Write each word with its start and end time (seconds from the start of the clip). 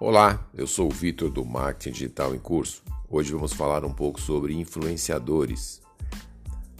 Olá, 0.00 0.48
eu 0.54 0.64
sou 0.64 0.86
o 0.86 0.94
Vitor 0.94 1.28
do 1.28 1.44
Marketing 1.44 1.90
Digital 1.90 2.32
em 2.32 2.38
Curso. 2.38 2.84
Hoje 3.10 3.32
vamos 3.32 3.52
falar 3.52 3.84
um 3.84 3.92
pouco 3.92 4.20
sobre 4.20 4.54
influenciadores. 4.54 5.82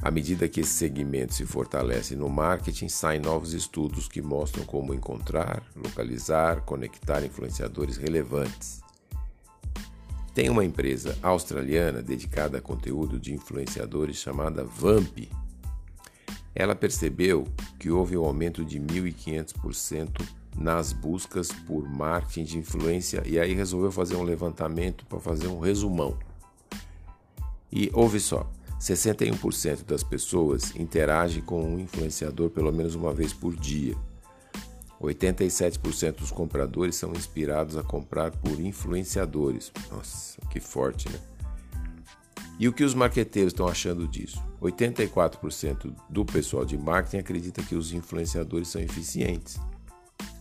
À 0.00 0.08
medida 0.08 0.48
que 0.48 0.60
esse 0.60 0.70
segmento 0.70 1.34
se 1.34 1.44
fortalece 1.44 2.14
no 2.14 2.28
marketing, 2.28 2.88
saem 2.88 3.18
novos 3.18 3.54
estudos 3.54 4.06
que 4.06 4.22
mostram 4.22 4.64
como 4.64 4.94
encontrar, 4.94 5.64
localizar, 5.74 6.60
conectar 6.60 7.24
influenciadores 7.24 7.96
relevantes. 7.96 8.82
Tem 10.32 10.48
uma 10.48 10.64
empresa 10.64 11.18
australiana 11.20 12.00
dedicada 12.00 12.58
a 12.58 12.62
conteúdo 12.62 13.18
de 13.18 13.34
influenciadores 13.34 14.18
chamada 14.18 14.62
Vamp. 14.62 15.28
Ela 16.54 16.76
percebeu 16.76 17.48
que 17.80 17.90
houve 17.90 18.16
um 18.16 18.24
aumento 18.24 18.64
de 18.64 18.78
1.500% 18.78 20.37
nas 20.58 20.92
buscas 20.92 21.52
por 21.66 21.88
marketing 21.88 22.44
de 22.44 22.58
influência 22.58 23.22
e 23.24 23.38
aí 23.38 23.54
resolveu 23.54 23.92
fazer 23.92 24.16
um 24.16 24.24
levantamento 24.24 25.06
para 25.06 25.20
fazer 25.20 25.46
um 25.46 25.60
resumão. 25.60 26.18
E 27.70 27.90
ouve 27.94 28.18
só, 28.18 28.50
61% 28.80 29.84
das 29.84 30.02
pessoas 30.02 30.74
interagem 30.74 31.42
com 31.42 31.62
um 31.62 31.78
influenciador 31.78 32.50
pelo 32.50 32.72
menos 32.72 32.94
uma 32.94 33.12
vez 33.12 33.32
por 33.32 33.54
dia. 33.54 33.96
87% 35.00 36.16
dos 36.16 36.32
compradores 36.32 36.96
são 36.96 37.12
inspirados 37.12 37.76
a 37.76 37.84
comprar 37.84 38.32
por 38.32 38.58
influenciadores. 38.58 39.70
Nossa, 39.92 40.40
que 40.50 40.58
forte, 40.58 41.08
né? 41.08 41.20
E 42.58 42.66
o 42.66 42.72
que 42.72 42.82
os 42.82 42.94
marqueteiros 42.94 43.52
estão 43.52 43.68
achando 43.68 44.08
disso? 44.08 44.42
84% 44.60 45.94
do 46.10 46.24
pessoal 46.24 46.64
de 46.64 46.76
marketing 46.76 47.18
acredita 47.18 47.62
que 47.62 47.76
os 47.76 47.92
influenciadores 47.92 48.66
são 48.66 48.82
eficientes 48.82 49.60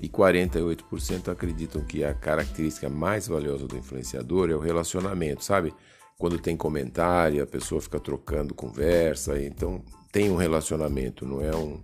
e 0.02 0.08
48% 0.08 1.30
acreditam 1.32 1.84
que 1.84 2.04
a 2.04 2.14
característica 2.14 2.90
mais 2.90 3.28
valiosa 3.28 3.68
do 3.68 3.78
influenciador 3.78 4.50
é 4.50 4.56
o 4.56 4.60
relacionamento, 4.60 5.44
sabe? 5.44 5.74
Quando 6.18 6.40
tem 6.40 6.58
comentário, 6.58 7.44
a 7.44 7.48
pessoa 7.48 7.82
fica 7.82 8.00
trocando 8.00 8.54
conversa, 8.54 9.42
então 9.42 9.84
tem 10.12 10.32
um 10.32 10.36
relacionamento, 10.36 11.26
não 11.26 11.42
é 11.42 11.56
um, 11.56 11.80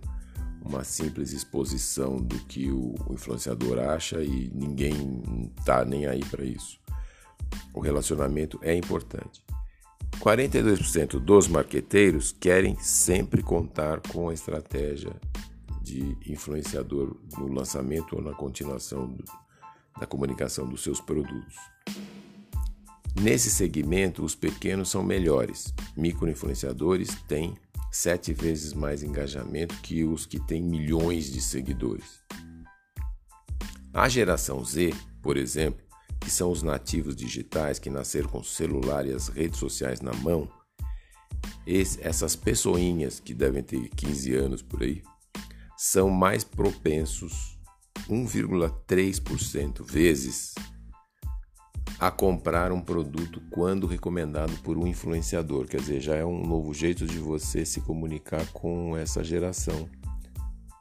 uma 0.64 0.82
simples 0.82 1.32
exposição 1.32 2.16
do 2.16 2.36
que 2.46 2.70
o, 2.70 2.94
influenciador 3.10 3.78
acha 3.78 4.22
e 4.22 4.50
ninguém 4.52 5.52
tá 5.64 5.84
nem 5.84 6.06
aí 6.06 6.24
para 6.24 6.44
isso. 6.44 6.80
O 7.72 7.80
relacionamento 7.80 8.58
é 8.62 8.74
importante. 8.74 9.42
42% 10.20 11.18
dos 11.18 11.48
marqueteiros 11.48 12.32
querem 12.32 12.76
sempre 12.78 13.42
contar 13.42 14.00
com 14.00 14.28
a 14.28 14.34
estratégia 14.34 15.12
de 15.84 16.16
influenciador 16.26 17.14
no 17.36 17.52
lançamento 17.52 18.16
ou 18.16 18.22
na 18.22 18.32
continuação 18.32 19.06
do, 19.06 19.22
da 20.00 20.06
comunicação 20.06 20.66
dos 20.66 20.82
seus 20.82 21.00
produtos. 21.00 21.54
Nesse 23.20 23.50
segmento, 23.50 24.24
os 24.24 24.34
pequenos 24.34 24.88
são 24.90 25.02
melhores. 25.04 25.72
Microinfluenciadores 25.96 27.14
têm 27.28 27.54
sete 27.92 28.32
vezes 28.32 28.72
mais 28.72 29.04
engajamento 29.04 29.76
que 29.76 30.02
os 30.02 30.26
que 30.26 30.40
têm 30.40 30.62
milhões 30.62 31.30
de 31.30 31.40
seguidores. 31.40 32.24
A 33.92 34.08
geração 34.08 34.64
Z, 34.64 34.92
por 35.22 35.36
exemplo, 35.36 35.84
que 36.18 36.30
são 36.30 36.50
os 36.50 36.62
nativos 36.62 37.14
digitais 37.14 37.78
que 37.78 37.90
nasceram 37.90 38.28
com 38.28 38.38
o 38.38 38.44
celular 38.44 39.06
e 39.06 39.12
as 39.12 39.28
redes 39.28 39.58
sociais 39.58 40.00
na 40.00 40.12
mão, 40.14 40.48
essas 42.00 42.34
pessoinhas 42.34 43.20
que 43.20 43.32
devem 43.32 43.62
ter 43.62 43.88
15 43.90 44.34
anos 44.34 44.62
por 44.62 44.82
aí, 44.82 45.02
são 45.86 46.08
mais 46.08 46.42
propensos 46.42 47.58
1,3% 48.08 49.84
vezes 49.84 50.54
a 52.00 52.10
comprar 52.10 52.72
um 52.72 52.80
produto 52.80 53.42
quando 53.50 53.86
recomendado 53.86 54.56
por 54.62 54.78
um 54.78 54.86
influenciador. 54.86 55.66
Quer 55.66 55.82
dizer, 55.82 56.00
já 56.00 56.16
é 56.16 56.24
um 56.24 56.42
novo 56.42 56.72
jeito 56.72 57.06
de 57.06 57.18
você 57.18 57.66
se 57.66 57.82
comunicar 57.82 58.46
com 58.46 58.96
essa 58.96 59.22
geração 59.22 59.86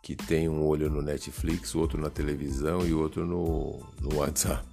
que 0.01 0.15
tem 0.15 0.47
um 0.47 0.65
olho 0.65 0.89
no 0.89 1.01
Netflix, 1.01 1.75
outro 1.75 1.99
na 1.99 2.09
televisão 2.09 2.87
e 2.87 2.93
outro 2.93 3.25
no, 3.25 3.85
no 3.99 4.19
WhatsApp. 4.19 4.65